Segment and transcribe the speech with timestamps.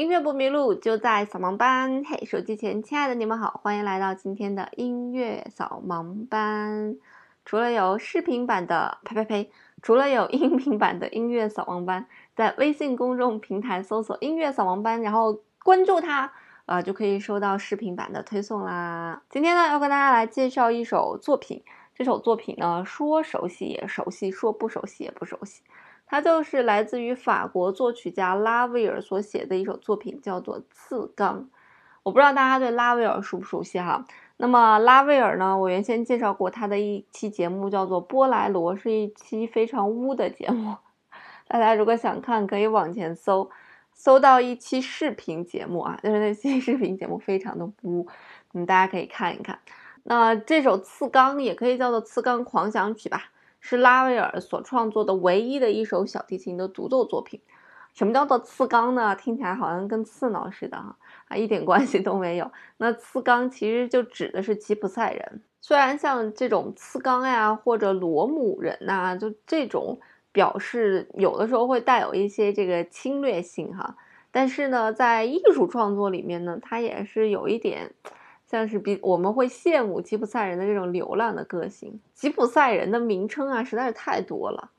[0.00, 2.02] 音乐不迷路，就在扫盲班。
[2.02, 6.96] 嘿，手机前亲爱的你们好，欢迎来到今天的音乐扫盲班。
[7.44, 9.52] 除了有视频版的，呸呸呸，
[9.82, 16.32] 除了有音频版的音乐扫盲班，在微信公众平台搜索“音乐扫盲班”，然后关注它，
[16.64, 19.20] 啊，就可以收到视频版的推送啦。
[19.28, 21.62] 今天呢，要跟大家来介绍一首作品。
[21.94, 25.62] 这首作品呢，说熟悉也熟悉，说不熟悉也不熟悉。
[26.10, 31.42] 它就是来自于法国作曲家拉威尔所写的一首作品，叫做《次钢》。
[32.02, 34.04] 我不知道大家对拉威尔熟不熟悉哈？
[34.38, 40.74] 那么拉威尔呢，我原先介绍过他的一期节目，叫做《波莱罗》，是一期非常污的节目。
[41.46, 43.48] 大家如果想看，可以往前搜，
[43.94, 48.08] 搜到一期视频节目啊，就是那期 视频节目非常的污，
[48.52, 49.60] 嗯，大家可以看一看。
[50.02, 53.30] 那这首《次钢》也可以叫做《次钢狂想曲》吧。
[53.60, 57.40] 是拉威尔所创作的唯一的一首小提琴的独奏作品。
[57.92, 59.16] 什么叫做次钢呢？
[59.16, 60.96] 听起来好像跟刺挠似的哈，
[61.28, 62.50] 啊，一点关系都没有。
[62.76, 65.42] 那次钢其实就指的是吉普赛人。
[65.60, 69.98] 虽然像这种次钢呀，或者罗姆人呐，就这种
[70.30, 73.96] 表示有的时候会带有一些这个侵略性哈，
[74.30, 77.92] 但是呢，在艺术创作里面呢，它也是有一点。
[78.50, 82.00] 像是比我们会羡慕吉普赛人的这种流浪的个性。
[82.14, 84.72] 吉普赛人的名称啊，实在是太多了，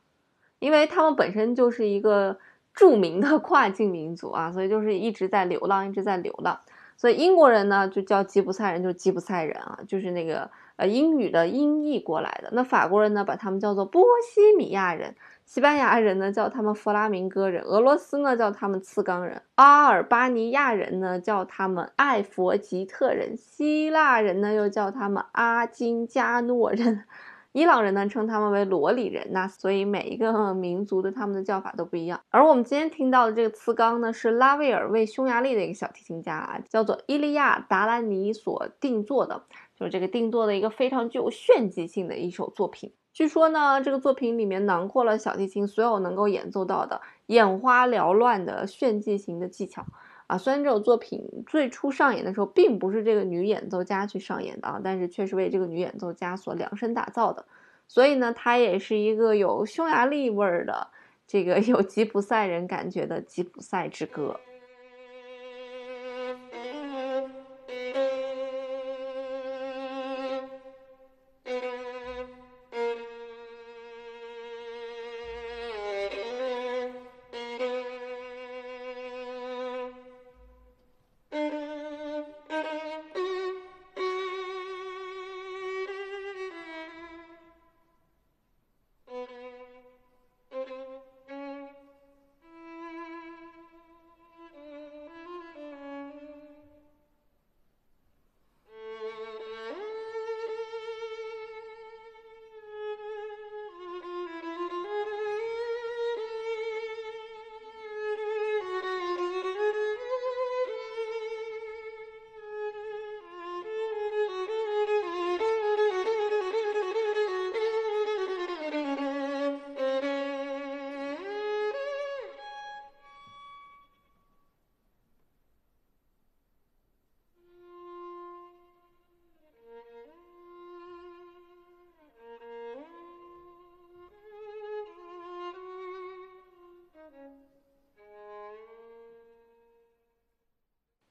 [0.59, 2.38] 因为他们本身就是一个
[2.73, 6.59] 著名的跨境民族啊，所以就是一直在流浪，一直在流浪。
[7.02, 12.49] 所以英国人呢就叫吉普赛人，就吉普赛人啊，就是那个呃英语的音译过来的。
[12.52, 15.16] 那法国人呢把他们叫做波西米亚人。
[15.44, 27.05] 西班牙人呢叫他们弗拉明戈人，俄罗斯呢叫他们次冈人，阿尔巴尼亚人呢叫他们艾佛吉特人，希腊人呢又叫他们阿金加诺人，
[27.53, 29.27] 伊朗人呢称他们为罗里人。
[29.31, 32.21] 那所以每一个 民族的他们的叫法都不一样。
[32.30, 39.44] 而我们今天听到的这个次纲呢，是拉威尔为匈牙利的一个小提琴家啊，叫做伊利亚达兰尼所定做的，
[39.75, 42.94] 就是这个定做的一个非常具有炫技性的一首作品。
[43.13, 49.85] 据说呢，这个作品里面囊括了小提琴所有能够演奏到的眼花缭乱的炫技型的技巧
[50.31, 50.38] 啊。
[50.38, 57.46] 虽然这首作品最初上演的时候并不是这个女演奏家去上演的啊，但是却是为这个女演奏家所量身打造的。
[57.88, 60.88] 所以呢，它也是一个有匈牙利味儿的，
[61.28, 64.40] 这个 有吉普赛人感觉的吉普赛之歌。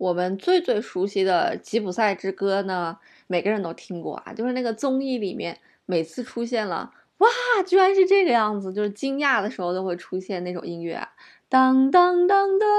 [0.01, 2.97] 我们最最熟悉的吉普赛之歌呢，
[3.27, 7.29] 每个人都听过啊，就是那个综艺里面每次出现了，哇，
[7.67, 11.07] 居然是这个样子，就是惊讶的时候都会出现那种音乐，
[11.51, 12.79] 当当当当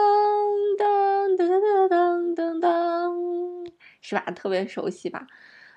[0.80, 3.14] 当当当当当，
[4.02, 4.22] 是吧？
[4.32, 5.28] 特别熟悉吧？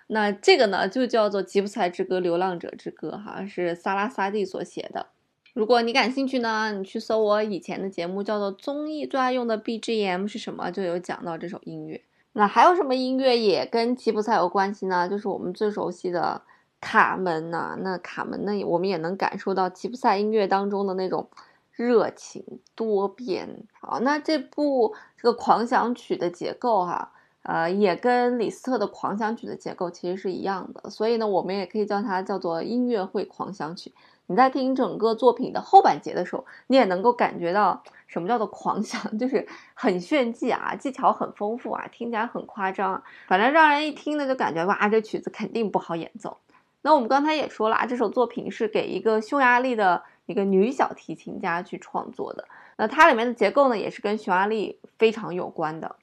[0.06, 5.08] 那这个呢，就叫做吉普赛之歌，流浪者之歌，哈，是萨拉萨蒂所写的。
[5.54, 12.02] 如果你感兴趣呢，你去搜我以前的节目，叫做《综艺最爱用的 BGM 是什么》，就有讲到这首音乐。
[12.32, 15.08] 那还有什么音乐也跟吉普赛有关系呢？
[15.08, 16.42] 就是我们最熟悉的
[16.80, 17.78] 卡门呐。
[17.80, 21.28] 那卡门呢，我们也能感受到吉普赛音乐当中的那种
[21.70, 23.64] 热情多变。
[23.80, 27.12] 好，那这部这个狂想曲的结构哈，
[27.44, 33.92] 呃，也跟李斯特的狂想曲的结构其实是一样的，所以呢，我们也可以叫它叫做音乐会狂想曲。
[34.26, 46.38] 你在听整个作品的后半节的时候，你也能够感觉到什么叫做狂想， 就是很炫技啊，技巧很丰富啊，听起来很夸张，反正让人一听呢就感觉哇，这曲子肯定不好演奏。
[46.82, 55.96] 那我们刚才也说了啊，这首作品是给一个匈牙利的一个女小提琴家去创作的，那它里面的结构呢，也是跟匈牙利非常有关的。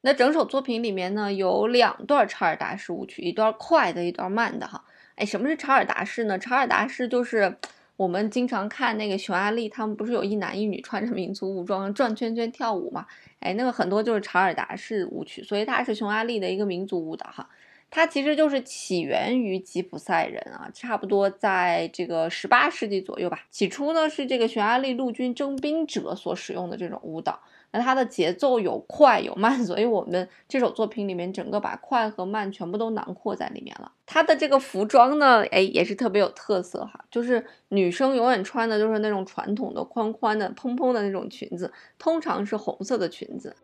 [0.00, 4.84] 那整首作品里面呢，有两段查尔达式舞曲，一段快的，一段慢的哈。
[5.16, 6.38] 哎，什么是查尔达式呢？
[6.38, 7.56] 查尔达式就是
[7.96, 13.06] 我们经常看那个匈牙利，他们不是有一男一女穿着民族武装转圈圈跳舞嘛？
[13.38, 17.48] 哎，那个很多就是查尔达式舞曲，所以它是匈牙利的一个民族舞蹈哈。
[17.90, 23.46] 它其实就是起源于吉普赛人啊，差不多在这个十八世纪左右吧。
[23.50, 27.38] 起初呢，是这个匈牙利陆军征兵者所使用的这种舞蹈。
[27.74, 33.90] 那它的节奏有快有慢， 所以我们这首作品里面整个把快和慢全部都囊括在里面了。
[34.06, 43.56] 它的这个服装呢，哎，也是特别有特色哈，就是女生永远穿的就是那种传统的宽宽的蓬蓬的那种裙子，通常是红色的裙子。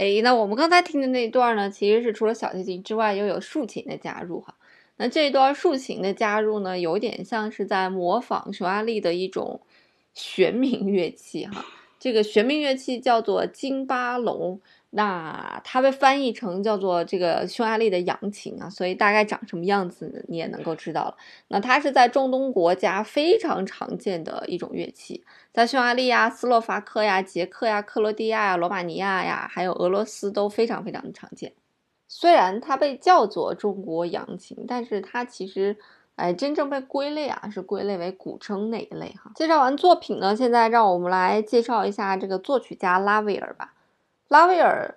[0.00, 4.54] 哎，那我们刚才听的那段呢，其实是除了小提琴之外，又有竖琴的加入哈。
[4.96, 9.60] 那这一段竖琴的加入呢，有点像是在模仿匈牙利的一种
[10.14, 11.66] 玄冥乐器哈。
[11.98, 14.58] 这个玄冥乐器叫做金巴龙。
[14.92, 21.16] 那它被翻译成叫做这个匈牙利的扬琴啊，所以大概长什么样子你也能够知道了。
[21.46, 31.52] 那它是在中东国家非常常见的一种乐器，在匈牙利呀、斯洛伐克呀、捷克呀、克罗地亚呀、罗马尼亚呀，还有俄罗斯都非常非常的常见。
[32.08, 35.76] 虽然它被叫做中国扬琴，但是它其实
[36.16, 39.30] 哎真正被归类啊是归类为古筝那一类哈。
[39.36, 43.74] 介绍完作品呢，现在让我们来介绍一下这个作曲家拉威尔吧。
[44.30, 44.94] 拉威尔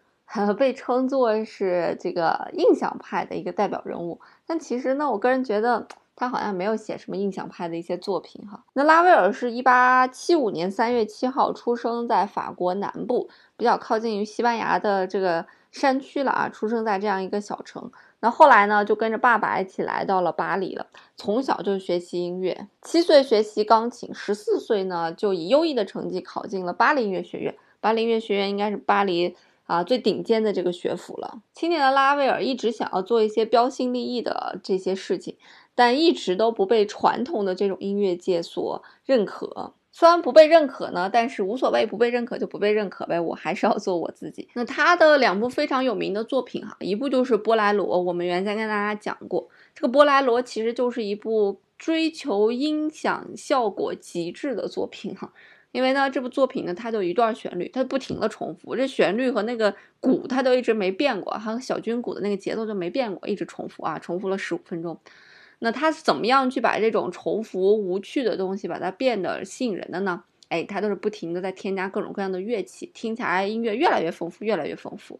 [0.56, 8.64] 被称作是这个印象派的一个代表人物，但其实呢，我个人觉得他好像没有写什么印象派的一些作品哈。
[8.74, 13.28] 那拉威尔是一八七五年三月七号出生在法国南部，
[13.58, 17.92] 比较靠近于西班牙的这个山区了啊，出生在这样一个小城。
[18.20, 20.86] 那后来呢，就跟着爸爸一起来到了巴黎了，
[21.18, 27.56] 从小就学习音乐，七岁学习钢琴，十四岁呢就以优异的成绩考进了巴黎音乐学院。
[27.84, 29.36] 巴黎音乐学院应该是巴黎
[29.66, 31.42] 啊最顶尖的这个学府了。
[31.52, 35.36] 青年的拉威尔一直想要做一些标新立异的这些事情，
[35.76, 39.74] 但一直都不被传统的这种音乐界所认可。
[39.92, 44.48] 虽然不被认可呢，但是无所谓，不被认可就不被认可呗，我还是要做我自己。
[44.54, 55.32] 那他的两部非常有名的作品哈，一部就是波莱罗，我们原先跟大家讲过，这个波莱罗其实就是一部追求音响效果极致的作品哈。
[55.74, 64.98] 因为呢，这部作品呢，它就一段旋律，它不停的重复，这旋律和那个鼓它都一直没变过，还有小军鼓的那个节奏就没变过，一直重复啊，重复了十五分钟。
[65.60, 70.24] 那他是怎么样去把这种重复无趣的东西把它变得吸引人的呢？
[70.50, 75.20] 哎，他都是不停的在添加各种各样的乐器，听起来音乐越来越丰富，越来越丰富。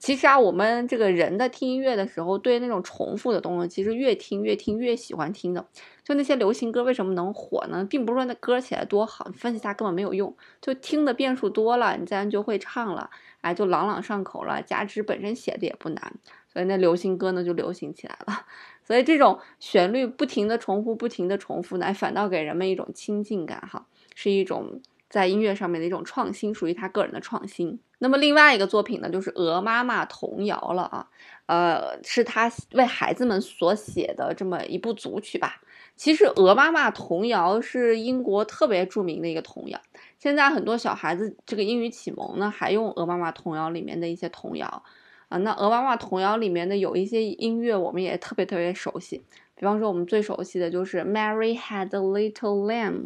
[0.00, 5.64] 其实啊，我们这个人在听音乐的时候，对那种重复的东西，其实越听越听越喜欢听的。
[6.02, 7.86] 就那些流行歌为什么能火呢？
[7.88, 10.34] 并不是说那歌写的多好，你分析它根本没有用。
[10.62, 13.10] 就听的遍数多了，你自然就会唱了，
[13.42, 14.62] 哎，就朗朗上口了。
[14.62, 16.14] 加之本身写的也不难，
[16.50, 18.46] 所以那流行歌呢就流行起来了。
[18.82, 24.80] 所以这种旋律不停的重复，不停的重复，呢，反倒给人们一种亲近感，哈，是一种。
[25.10, 27.78] 在音乐上面的一种创新，属于他个人的创新。
[27.98, 31.06] 那么另外一个作品呢，就是《鹅妈妈童谣》了啊，
[31.46, 35.60] 呃，是他为孩子们所写的这么一部组曲吧。
[35.96, 39.78] 其实《鹅妈妈童谣》是英国特别著名的一个童谣，
[40.18, 44.82] 现在很多小孩子这个英语启蒙呢，还用《鹅妈妈童谣》里面的一些童谣
[45.28, 45.36] 啊。
[45.38, 49.22] 那《鹅妈妈童谣》里面的有一些音乐，我们也特别特别熟悉，
[49.54, 53.02] 比方说我们最熟悉的就是《Mary Had a Little Lamb》。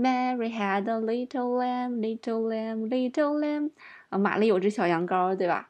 [0.00, 3.70] Mary had a little lamb, little lamb, little lamb。
[4.08, 5.68] 啊，玛丽有只小羊羔，对吧？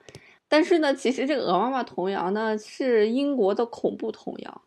[0.48, 4.62] 但是呢，其实这个鹅妈妈童谣呢是英国的恐怖童谣，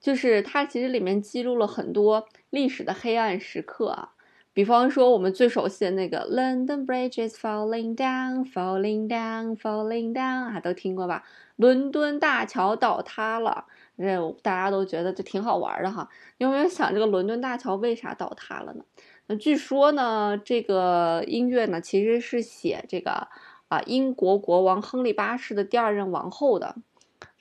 [0.00, 4.12] 就是它其实里面记录了很多历史的黑暗时刻啊。
[4.52, 11.24] 比方说我们最熟悉的那个 London Bridge is falling down, falling down, falling down，啊，都听过吧？
[11.56, 13.66] 伦敦大桥倒塌了。
[13.98, 18.82] 这大家都觉得这挺好玩的哈，你有没有想这个伦敦大桥为啥倒塌了呢？
[19.26, 23.28] 那据说呢，这个音乐呢其实是写这个
[23.68, 26.76] 啊英国国王亨利八世的第二任王后的。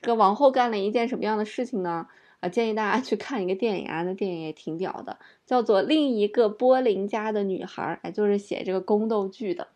[0.02, 2.08] 这个王后干了一件什么样的事情呢？
[2.40, 9.68] 啊，建议大家去看一个电影啊，那电影也挺屌的，叫做《另一个波林家的女孩》，哎，就是写这个宫斗剧的。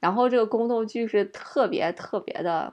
[0.00, 2.72] 然后这个宫斗剧是特别特别的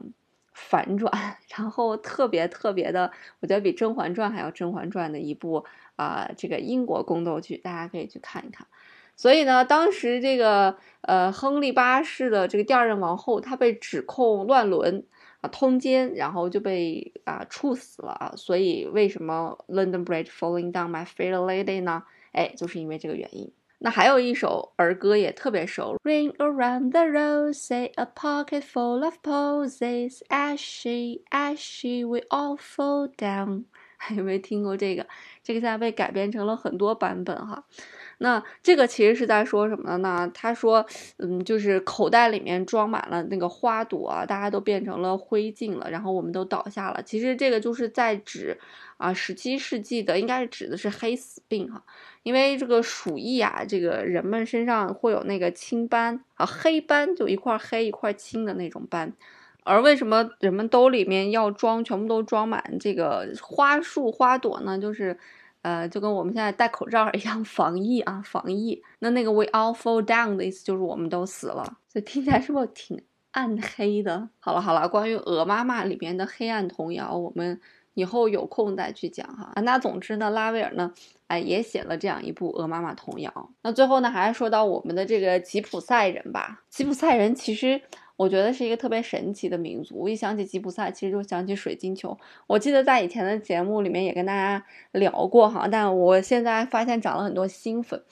[0.53, 1.11] 反转，
[1.55, 5.65] 然后特别特别的，我觉得比《甄嬛传》还要《甄嬛传》的一部
[5.95, 8.67] 啊，这个英国宫斗剧，大家可以去看一看。
[9.15, 15.03] 所以呢，当时这个呃，亨利八世的这个第二任王后，她被指控乱伦
[15.41, 18.33] 啊，通奸，然后就被啊处死了啊。
[18.35, 22.03] 所以为什么 London Bridge falling down, my fair lady 呢？
[22.31, 23.51] 哎，就是因为这个原因。
[23.81, 33.63] 那还有一首儿歌也特别熟，Ring around the rosy, a pocket full of posies, ashy, ashy, we all fall down。
[33.95, 35.07] 还有没有听过这个？
[35.41, 37.63] 这个现在被改编成了很多版本哈。
[38.21, 40.29] 那这个其实是在说什么呢？
[40.33, 40.85] 他说，
[41.19, 47.01] 嗯，就是口袋里面装满了那个花朵啊，大家都变成了灰烬了，然后我们都倒下了。
[47.01, 48.59] 其实这个就是在指
[48.97, 51.81] 啊，十七世纪的，应该是指的是黑死病哈，
[52.23, 59.13] 因为这个鼠疫啊，这个人们身上会有那个青斑啊，黑斑就一块黑一块青的那种斑。
[59.63, 64.77] 而为什么人们兜里面要装全部都装满这个花束花朵呢？
[64.77, 65.17] 就是。
[65.61, 68.81] 呃，就跟我们现在戴口罩一样， 防疫啊，防疫。
[68.99, 73.01] 那那个 we all fall down 的意思就是我们都死了，所以听起来是不是挺
[73.31, 74.29] 暗黑的？
[74.39, 77.59] 好了好了，关于鹅妈妈里面的黑暗童谣，我们
[77.93, 79.51] 以后有空再去讲哈。
[79.61, 80.93] 那总之呢，拉威尔呢，
[81.27, 83.49] 哎，也写了这样一部鹅妈妈童谣。
[83.63, 86.63] 那最后呢，还是说到我们的这个吉普赛人吧。
[86.69, 87.81] 吉普赛人其实。
[88.19, 89.95] 我觉得是一个特别神奇的民族。
[89.97, 92.17] 我一想起吉普赛，其实就想起水晶球。
[92.47, 98.03] 我记得在以前的节目里面也跟大家聊过哈，但我现在发现长了很多新粉，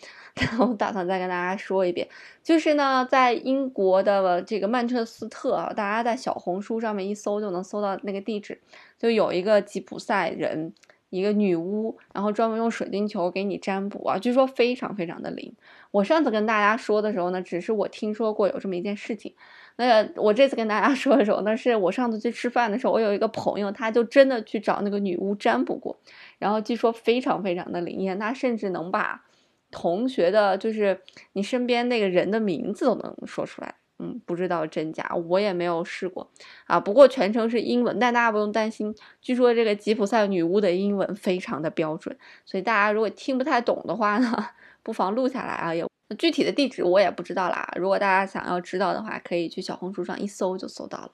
[0.59, 2.07] 我打算再跟大家说一遍。
[2.41, 8.61] 就是呢，在英国的这个曼彻斯特啊，大家在小红书上面一搜就能搜到那个地址，
[8.97, 10.73] 就有一个吉普赛人，
[11.09, 15.53] 一个女巫，然后专门用水晶球给你占卜啊，据说非常非常的灵。
[15.91, 19.35] 我上次跟大家说的时候呢，只是我听说过有这么一件事情。
[19.77, 25.97] 那个，我这次跟大家 说的时候，那是我上次去吃饭的时候，我有一个朋友，他就真的去找那个女巫占卜过，
[26.39, 29.23] 然后据说非常非常的灵验，他甚至能把
[29.71, 30.99] 同学的，就是
[31.33, 33.75] 你身边那个人的名字都能说出来。
[33.99, 36.29] 嗯，不知道真假，我也没有试过
[36.67, 36.79] 啊。
[36.79, 38.93] 不过全程是英文，但大家不用担心，
[39.23, 42.15] 据说这个吉普赛女巫的英文非常的标准，
[42.45, 44.49] 所以大家如果听不太懂的话呢，
[44.83, 45.86] 不妨录下来啊，也。
[46.15, 51.11] 具体的地址我也不知道啦，如果大家想要知道的话，可以去小红书上一搜就搜到了。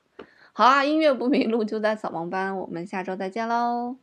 [0.54, 3.98] 好啊，音乐不迷路就在扫盲班，我们下周再见喽。